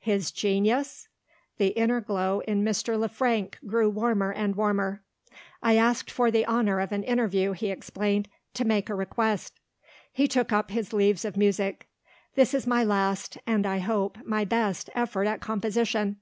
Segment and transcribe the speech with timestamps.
[0.00, 1.06] His "genius"!
[1.58, 2.98] The inner glow in Mr.
[2.98, 5.04] Le Frank grew warmer and warmer.
[5.62, 9.60] "I asked for the honour of an interview," he explained, "to make a request."
[10.12, 11.86] He took up his leaves of music.
[12.34, 16.16] "This is my last, and, I hope, my best effort at composition.